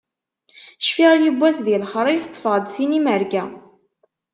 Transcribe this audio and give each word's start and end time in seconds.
Cfiɣ 0.83 1.11
yiwwas 1.21 1.57
di 1.65 1.75
lexrif, 1.81 2.23
ṭṭfeɣ-d 2.29 2.65
sin 2.73 2.97
imerga. 2.99 3.43